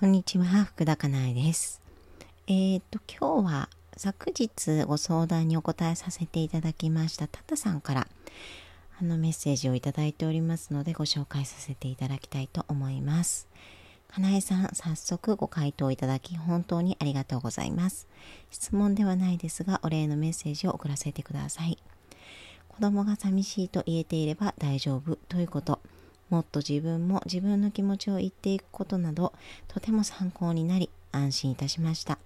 [0.00, 1.82] こんにちは、福田かなえです。
[2.46, 8.08] えー、と、今日は昨日ご相談にお答えさせていただきましたタタさんから
[8.98, 13.46] あのメッセージをいただいておりますのでご紹介させていただきたいと思います。
[14.08, 18.08] かなえさん、早速ご回答いただき本当にありがとうございます。
[18.50, 21.76] 質問ではないですが、お礼のメッセージを送らせてください。
[22.68, 25.78] 子供が寂しいと言えていれば大丈夫ということ。
[26.30, 29.32] もっと自分も自分の気持ちを言っていくことなど
[29.68, 32.18] とても参考になり安心いたしました。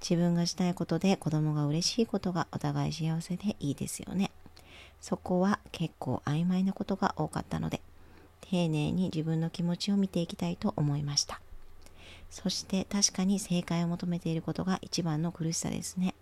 [0.00, 4.30] 自分がしたいことで子供が嬉しいことがお互い幸せでいいですよね。
[5.00, 7.80] そこは結構曖昧なことが多かったので
[8.40, 11.40] 丁寧に自分の気持ちを見ていきたいと思いました。
[12.30, 16.14] そして確かに正解を求めていることが一番の苦しさですね。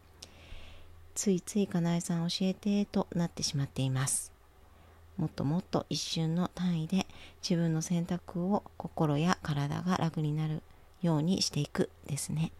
[1.14, 4.39] ついついかなえさん教えてとなってしまっています。
[5.20, 7.06] もっともっと一瞬の単位で
[7.46, 10.62] 自分の選択を心や体が楽になる
[11.02, 12.52] ようにしていくですね。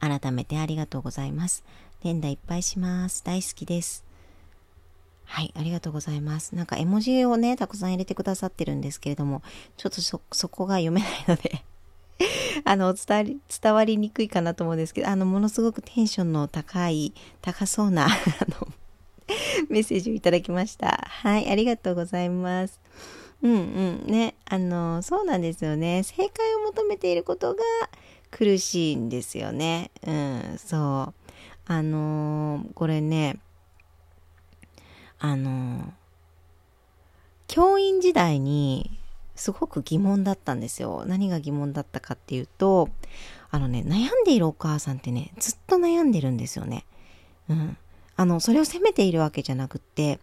[0.00, 1.62] 改めてありがとうございます。
[2.02, 3.22] 連打いっぱいします。
[3.22, 4.02] 大好きです。
[5.26, 6.54] はい、ありがとうございます。
[6.54, 9.42] なんか絵文字をね、たくさん入れてくださってるんですけれども、
[9.76, 11.64] ちょっとそ、そこが読めないので
[12.64, 18.08] あの、伝わり、伝わりにくいかなと思うんですけど、あの、ものすごくテンションの高い、高そうな、 あ
[18.48, 18.68] の、
[19.68, 21.06] メッセージをいただきました。
[21.08, 22.80] はい、ありがとうございます。
[23.42, 24.06] うんうん。
[24.06, 26.02] ね、あの、そうなんですよね。
[26.02, 27.62] 正解を求めていることが
[28.30, 29.90] 苦しいんですよね。
[30.06, 31.14] うん、そう。
[31.70, 33.38] あのこれね、
[35.18, 35.92] あの
[37.46, 38.98] 教員時代に
[39.34, 41.04] すごく疑問だったんですよ。
[41.06, 42.88] 何が疑問だったかっていうと、
[43.50, 46.86] あのね、悩んでいるお母さんってね、ずっと悩んでるんですよね。
[47.50, 47.76] うん。
[48.18, 50.18] あの、それを責めているわけじゃなくって、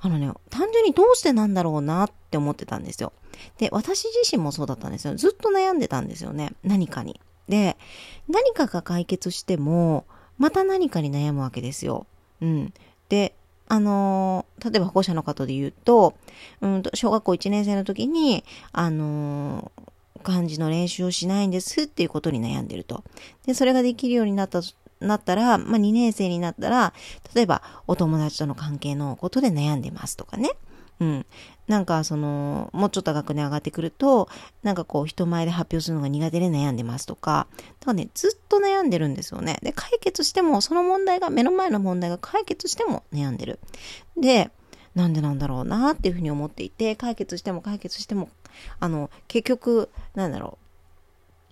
[0.00, 3.12] あのね、単純にどうしてなんだろうなって思ってたんですよ。
[3.58, 5.14] で、私自身もそうだったんですよ。
[5.14, 6.54] ずっと悩んでたんですよね。
[6.64, 7.20] 何かに。
[7.46, 7.76] で、
[8.28, 10.06] 何かが解決しても、
[10.38, 12.06] また何かに悩むわけですよ。
[12.40, 12.72] うん。
[13.10, 13.34] で、
[13.68, 16.14] あのー例えば保護者の方で言うと、
[16.62, 19.82] うん、小学校1年生の時に、あのー
[20.22, 23.04] 漢字の練習をしないんですっていうことに悩んでると。
[23.46, 24.62] で、それができるようになった
[25.06, 26.92] なったら、まあ、2年生になったら、
[27.34, 30.50] 例えば、お友達との関係のことで悩んでますとかね。
[31.00, 31.26] うん。
[31.66, 34.28] なんか、その、もうちょっと学年上がってくると、
[34.62, 37.46] なんかこう、人前で発表するのが苦手で悩んでますとか、
[37.80, 39.58] だからね、ずっと悩んでるんですよね。
[39.62, 43.58] で、解決しても、その問題が、目の前の問題が解決しても悩んでる。
[44.16, 44.50] で、
[44.94, 48.28] なんでなんだろうなっていうふうに思っていて、解決しても解決しても、
[48.78, 50.58] あの、結局、なんだろ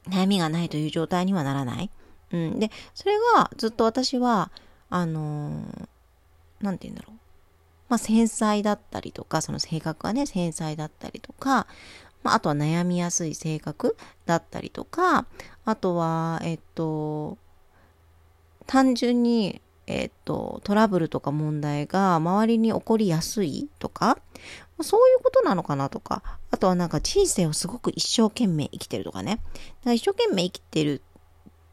[0.07, 1.91] う、悩みがないという状態にはならない。
[2.33, 2.59] うん。
[2.59, 4.51] で、それがずっと私は、
[4.91, 5.89] あのー
[6.63, 7.17] なんて言うんだろう。
[7.89, 11.67] まあ、繊細だったりとか、その性格がね、繊細だったりとか、
[12.23, 15.27] まあ、あとは悩みやすい性格だったりとか、
[15.65, 17.37] あとは、えっと、
[18.67, 24.19] 単純に、えっと、トラブルとか問題が周りに起こりやすいとか、
[24.81, 29.37] そういうことなのかなとか、あとはなんか人生をすごく一生懸命生きてるとかね。
[29.37, 29.47] だか
[29.87, 31.03] ら一生懸命生きてる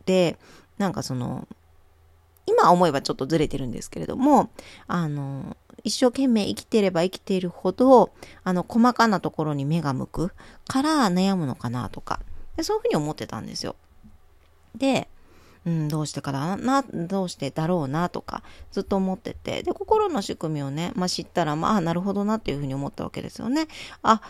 [0.09, 0.39] って、
[0.79, 1.47] なんかその、
[2.47, 4.49] 今思えばちょっとずれてるんですけれども、
[4.87, 8.11] あの、一生懸命生きてれば生きているほど、
[8.43, 10.31] あの、細かなところに目が向く
[10.67, 12.21] から悩むのかなとか、
[12.57, 13.75] でそういうふうに思ってたんですよ。
[14.75, 15.07] で、
[15.65, 23.67] うん、どうしてかだな、どうしてだろうなとか、ずっと思ってて、で、心の仕組みをね、まあ、知ったら、まあ、なるほどなっていうふうに思ったわけですよね。
[24.01, 24.21] あ、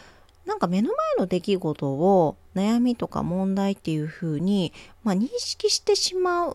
[0.45, 6.53] なんか目の前の出来事を悩みとか問題っていうふうに、まあ、認識してしまう、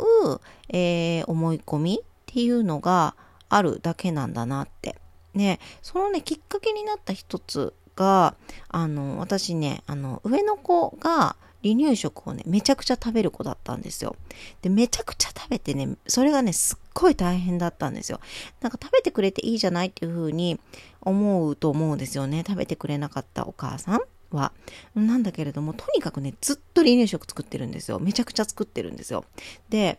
[0.69, 3.15] えー思い込みっていうのが
[3.49, 4.97] あるだけなんだなって。
[5.35, 8.35] ね、そのね、きっかけになった一つが、
[8.69, 14.17] あの、私ね、あの、上の子が離乳食をね、めちゃくちゃ食べる子だったんですよ。
[14.63, 18.21] で、めちゃくちゃ食べてね、それがね、すっごい大変だったんですよ。
[18.61, 20.61] なんか食べてくれていいじゃないっていうふうに
[21.01, 22.45] 思うと思うんですよね。
[22.47, 24.01] 食べてくれなかったお母さん
[24.35, 24.53] は。
[24.95, 27.99] なんだけれども、とにかくね、ずっと離乳食作ってるんですよ。
[28.01, 29.25] めちゃくちゃ作ってるんですよ。
[29.69, 29.99] で、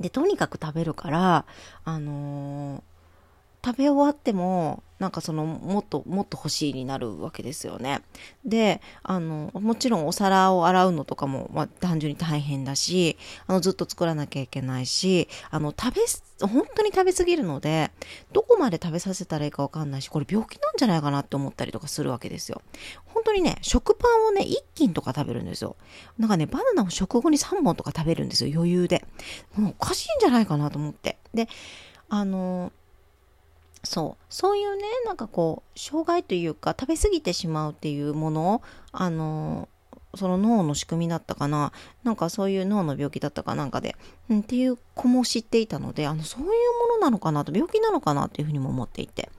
[0.00, 1.46] で、とにかく食べるから、
[1.84, 2.82] あのー
[3.66, 8.00] 食べ終わっても、なんかその、もっともっと欲しいになるわけですよね。
[8.44, 13.18] で、あの、もちろんお皿を洗うのとかも、まあ、単純に大変だし、
[13.48, 17.90] あの、ずっと作らなきゃいけないし、あの、食べ、本当に食べ過ぎるので、
[18.32, 22.62] どこまで食べさせたらいいかわかんないし、これ病気なんじゃないかなって思ったりとかするわけですよ。
[23.06, 25.74] 本当にね、食パンをね、一斤とか食べるんですよ。
[26.18, 29.04] なんかね、バナナを食後に3本とか食べるんですよ、余裕で。
[29.56, 31.18] もうおかしいんじゃないかなと思って。
[31.34, 31.48] で、
[32.08, 32.70] あの、
[33.82, 34.24] そう。
[34.28, 38.62] そういうね、なんかこう、障害というか、食べ過ぎてしまうっていうものを、
[38.92, 39.68] あの、
[40.16, 41.72] その脳の仕組みだったかな。
[42.02, 43.96] なんかそういう脳の病気だったかなんかで、
[44.28, 49.30] うん、っていう子も知っていたのであのそういうものなのかなと病気なのかなっていうふうにも思っていて、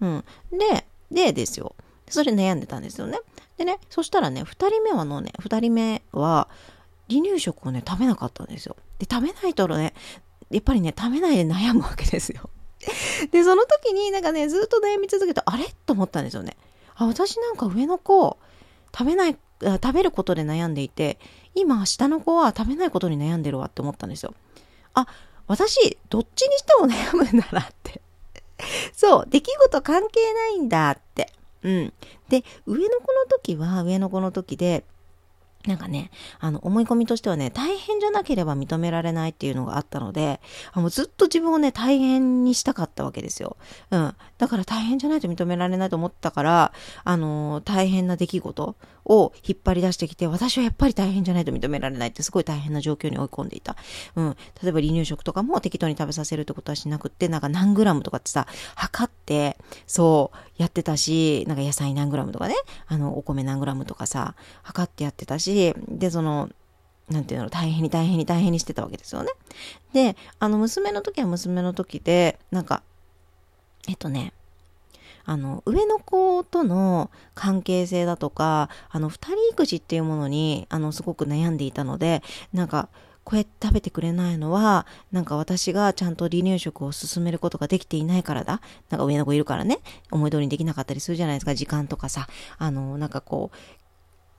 [0.00, 1.74] うん、ででですよ。
[2.08, 3.18] それ悩んでたんですよね。
[3.56, 6.48] でねそしたらね2人目はのね2人目は
[7.08, 8.76] 離乳食をね食べなかったんですよ。
[8.98, 9.94] で食べないとね
[10.50, 12.50] やっぱりね食べないで悩むわけですよ。
[13.32, 15.64] でその時になんかねずっと悩み続けてあれ？
[15.86, 16.56] と思ったんですよね
[16.94, 18.36] あ私なんか上の子
[18.92, 21.18] 食べない食べることで悩んでいて、
[21.54, 24.34] 今、下の子は食べないことに悩んでるわって思ったんですよ。
[24.94, 25.06] あ、
[25.46, 28.00] 私、どっちにしても悩むんだなって。
[28.92, 31.32] そう、出来事関係ないんだって。
[31.62, 31.92] うん。
[32.28, 34.84] で、上の子の時は、上の子の時で、
[35.66, 40.40] なんかね、あの、思い込みとしてはね、大変じゃなければ認められないっていうのがあったので、
[40.72, 43.56] あのずっと自分をね、大変にしたかったわけですよ。
[43.90, 44.14] うん。
[44.38, 46.72] だから大変じゃないと認められないと思ったから、
[47.04, 53.76] あのー、大変な出来事を引っ張り出してきて、私はやっぱり大変じゃないと認められないってすごい大変な状況に追い込んでいた。
[54.16, 54.36] うん。
[54.62, 62.54] 例えば離乳食とかも適当に食べさせるってことはしなくって、なんか何グラムとかってさ、測って、そう、やってたし、なんか野菜何グラムとかね、
[62.86, 66.48] あの、お米何グラムとかさ、測ってやってたし、で、その、
[67.08, 69.30] なんていうの、大変に大変に大変にしてたわけですよね。
[69.92, 72.82] で、あの、娘の時は娘の時で、なんか、
[73.88, 74.32] えっとね、
[75.24, 82.88] あの、上の子との関係性だとか、あの、二人育児っていうものに、あの、すごく悩んでいたので、なんか、
[83.26, 88.60] こうやって食べてくれないのは、なんか私がちゃんと離乳食を進めることができていないからだ。
[88.88, 89.80] なんか上の子いるからね、
[90.12, 92.28] 思い通りにできなかったりするじゃないですか、時間とかさ。
[92.56, 93.56] あの、なんかこう、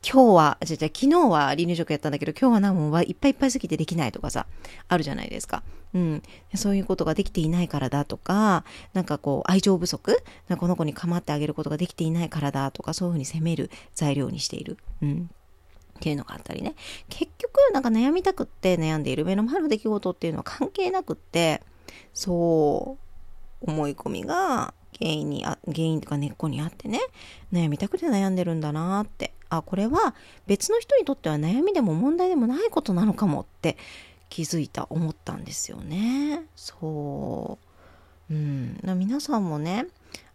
[0.09, 4.45] 今日は、じゃじゃ昨日は離乳食やったんだけど、今日はなんもいっぱいいっぱいすぎてできないとかさ、
[4.87, 5.63] あるじゃないですか。
[5.93, 6.23] うん。
[6.55, 8.63] そういうことができていないからだとか、
[8.93, 10.23] なんかこう、愛情不足？
[10.57, 14.77] この子に構ってあげることができていないからだとか、そういうふうに責める材料にしている。
[15.01, 15.29] うん。
[15.97, 16.75] っていうのがあったりね。
[17.09, 21.61] 結局、なんか悩みたくって悩んでいる目の前の出来事っていうのは関係なくって、
[22.13, 22.97] そ
[23.61, 26.99] う、思い込みが原因にあ、原因とか根っこにあってね、
[27.51, 29.33] 悩みたくて悩んでるんだなって。
[29.49, 30.15] あ、これは
[30.45, 33.77] 別の人にとっては悩みでも問題でもないことなのかもって
[34.29, 36.43] 気づいた、思ったんですよね。
[36.55, 37.57] そ
[38.29, 38.33] う。
[38.33, 38.77] うん。
[38.97, 39.87] 皆さんもね、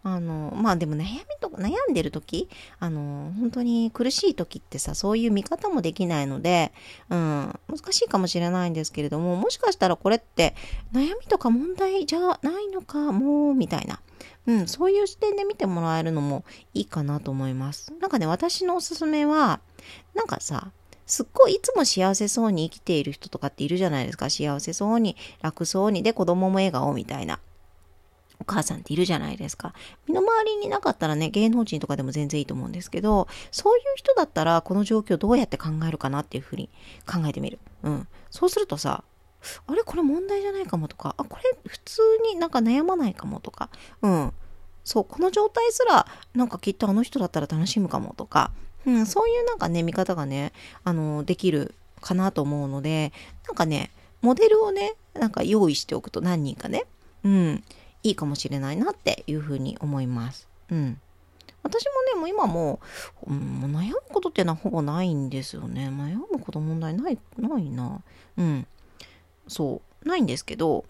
[0.03, 2.49] あの、まあでも悩みとか、悩んでる時、
[2.79, 6.73] あの、本当に苦しい時ってさ、そういう見方もできないので、
[7.09, 10.55] うん、難しいかもしれないんですけれども、もしかしたらこれって
[10.93, 14.01] 悩みとか問題じゃないのかも、みたいな。
[14.45, 16.43] うん、そういう視点で見てもらえるのも
[16.73, 17.93] いいかなと思います。
[18.01, 19.61] なんかね、私のおすすめは、
[20.15, 20.71] なんかさ、
[21.05, 24.29] すっごいいつも幸せそうに生きている人とかっているじゃないですか。
[24.29, 27.39] 幸せそうに、楽そうに、で子供も笑顔みたいな。
[28.39, 29.73] お母さんっているじゃないですか。
[30.07, 36.69] 身の回りになかったらね、芸能人とかでも全然いいと思うんですけど、そういう人だったら、この状況どうやって考えるかなっていうふうに
[37.05, 37.59] 考えてみる。
[37.83, 38.07] うん。
[38.29, 39.03] そうするとさ、
[39.67, 39.83] あれ？
[39.83, 42.01] これ問題じゃないかもとか、あ、これ普通
[42.33, 43.69] になんか悩まないかもとか、
[44.01, 44.33] うん。
[44.83, 48.51] そう、この状態すら、なんかきっとあの人だったら楽しむかもとか、
[48.85, 50.51] うん、そういうなんかね、見方がね、
[50.83, 53.13] あの、できるかなと思うので、
[53.47, 53.91] なんかね、
[54.21, 56.85] モデルをね、なんか用意しておくと何人かね、
[57.23, 57.63] うん、
[58.03, 60.47] いいかもしれないなっていうふうに思います。
[60.69, 60.99] うん。
[61.63, 62.79] 私もね、もう今も
[63.25, 65.87] う、う、悩むことっていうのはほぼないんですよね。
[65.87, 68.01] 悩むこと問題ない、ないな。
[68.37, 68.67] うん。
[69.47, 70.85] そう、ないんですけど、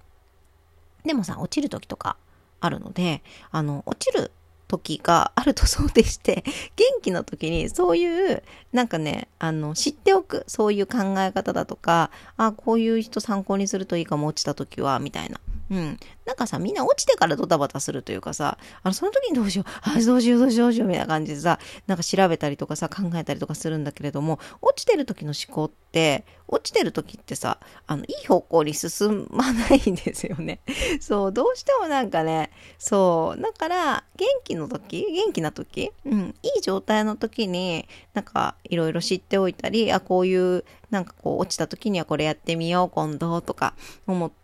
[1.06, 2.18] でもさ、落ちる時とか
[2.60, 4.32] あるので、あの、落ちる
[4.68, 6.44] 時があると想定して、
[6.76, 15.40] 元気な時にそういう、なんかね、あの、知っておく、そういう考え方だとか、あ、こういう人参考にするといいかも落ちた時は、みたいな。
[15.74, 16.00] うん。
[16.26, 30.60] なんかさ、みんな落ちてからドタバタするというかさ、あの、その時にどうしよう、あ、どうしよう、どうしよう、どうしよう、みたいな感じでさ、なんか調べたりとかさ、考えたりとかするんだけれども、落ちてる時の思考って、落ちてる時ってさ、あの、いい方向に進まないんですよね。
[31.02, 43.74] そう、どうしてもなんかね、そう、だから、元気の時、元気な時、うん、いい状態の時に、なんか、いろいろ知っておいたり、あ、こういう、なんかこう、落ちた時にはこれやってみよう、今度、とか、
[44.06, 44.43] 思って、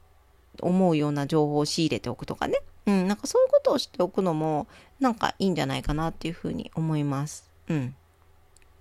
[0.62, 2.62] 思うような情報を仕入れておくとかね。
[2.86, 4.68] うん、なんかそういうことをしておくのも、
[5.00, 7.50] なんかいいんじゃないかなっていうふうに思います。
[7.68, 7.96] うん。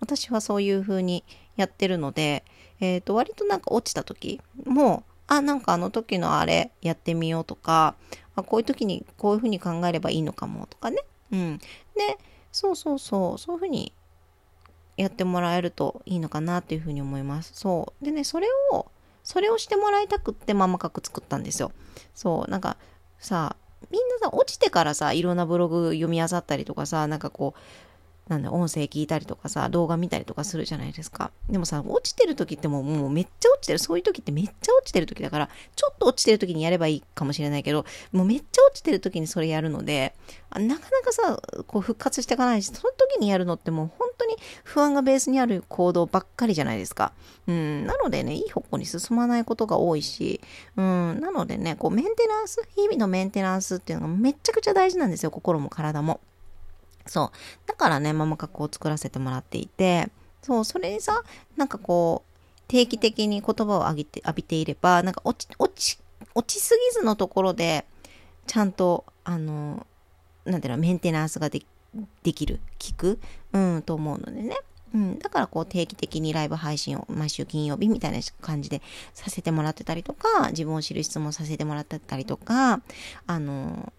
[0.00, 1.24] 私はそういうふうに
[1.56, 2.44] やってるので、
[2.80, 7.96] えっ、ー、と、割となんか落ちた時も、あ、なんかあの時のあれやってみようとか、
[8.34, 11.02] あこういう時にこういうふうに考えればいいのかもとかね。
[11.32, 11.58] うん。
[11.58, 11.64] で、
[12.52, 13.92] そうそうそう、そういうふうに
[14.96, 17.52] やってもらえるといいのかなっていうふうに思います。
[17.54, 18.04] そう。
[18.04, 18.86] でね、それを
[19.28, 21.70] それをしてもらいたくってママ角作ったんですよ。
[22.14, 22.78] そう、なんか
[23.18, 23.56] さ、
[23.90, 31.30] みんなさ、落ちてからさ、いろんなブログ読み漁ったりとかさ、なんかこう、なんだ、音声聞いたりとかさ、動画見たりとかするじゃないですか。
[31.50, 33.78] でもさ、落ちてる時ってもうもうめっちゃ落ちてる。
[33.78, 40.14] そういう時ってめっちゃ落ちてる時だから、ちょっと落ちてる時にやればいいかもしれないけど、もうめっちゃ落ちてる時にそれやるので、
[40.54, 47.12] なかなかさ、こう復活していかないし、その時にやるのってもう本当に不安がベースにある行動ばっかりじゃないですか。
[47.46, 50.40] うん、なのでね、いい方向に進まないことが多いし、
[50.76, 56.20] うん、なのでね、こうメンテナンス、日々のメンテナンスっていうのがめちゃくちゃ大事なんですよ、心も体も。
[57.06, 57.30] そう。
[57.66, 60.10] だからね、ママ格を作らせてもらっていて、
[60.42, 61.24] そう、それにさ、
[61.56, 65.98] なんかこう、定期的に言葉を浴びて浴びていれば、なんか落ち、落ち、
[66.34, 67.86] 落ちすぎずのところで、
[68.46, 69.86] ちゃんと、あの、
[70.44, 71.66] なんていうの、メンテナンスができ
[72.22, 73.20] できる、聞く、
[73.52, 74.56] うん、と思うのでね。
[74.94, 78.80] うん、だからこう定期的にライブ配信を毎週金曜日みたいな感じで
[79.12, 82.80] させてもらってたりとか、自分を知る質問させてもらってたりとか、
[83.26, 83.92] あの、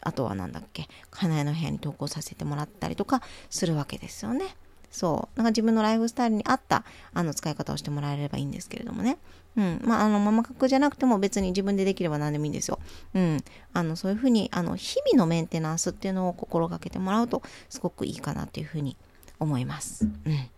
[0.00, 4.56] あとは何だっけ、金井の部屋に投稿させてもらったりとかするわけですよね。
[4.90, 5.38] そう。
[5.38, 9.18] なんか自分のライフスタイルに合ったあの使い方をしてもらえればいいんですけれどもね。
[9.56, 9.80] うん。
[9.84, 12.78] まあ、あの、ママ角じゃなくても別に自分でできれば何でもいいんですよ。
[13.14, 13.44] うん。
[13.72, 18.96] あの、そういうふうに、あの、日々のメンテナンスっていうのを心がけてもらうと、すごくいいかなっていうふうに
[19.40, 20.04] 思います。
[20.04, 20.32] うん。
[20.32, 20.50] ね。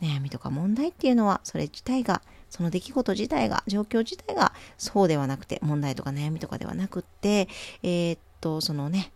[0.00, 7.48] 悩みとか問題っていうのは、それ自体が、その出来事自体が、状況自体がそうではなくて、問題とか悩みとかではなくって、
[7.82, 9.12] えー、っと、そのね、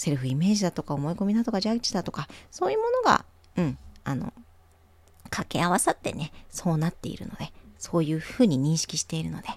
[0.00, 3.26] セルフイメージだとか思い込みだとかジャッジだとか、そういうものが、
[3.58, 4.32] うん、あの、
[5.24, 9.48] 掛け合わさってね、そうなっているので、そういうふうに認識しているので、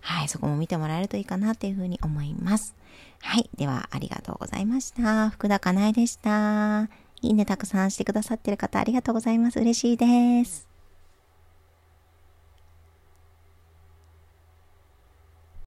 [0.00, 2.74] はい、そこも見てもらえるといいかなっていうふうに思います。
[3.20, 5.30] はい、ではありがとうございました。
[5.30, 6.88] 福田かなえでした。
[7.22, 9.60] いいねたくさんしてくださってる方ありがとうございます。
[9.60, 10.71] 嬉しいです。